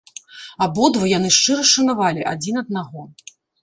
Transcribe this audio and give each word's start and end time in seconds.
Абодва 0.67 1.05
яны 1.17 1.29
шчыра 1.37 1.69
шанавалі 1.75 2.29
адзін 2.35 2.55
аднаго. 2.67 3.11